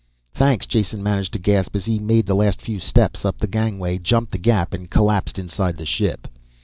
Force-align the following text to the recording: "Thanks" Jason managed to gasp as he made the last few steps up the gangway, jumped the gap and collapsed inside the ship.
"Thanks" 0.33 0.65
Jason 0.65 1.03
managed 1.03 1.31
to 1.33 1.37
gasp 1.37 1.75
as 1.75 1.85
he 1.85 1.99
made 1.99 2.25
the 2.25 2.33
last 2.33 2.59
few 2.59 2.79
steps 2.79 3.23
up 3.23 3.37
the 3.37 3.45
gangway, 3.45 3.99
jumped 3.99 4.31
the 4.31 4.39
gap 4.39 4.73
and 4.73 4.89
collapsed 4.89 5.37
inside 5.37 5.77
the 5.77 5.85
ship. 5.85 6.27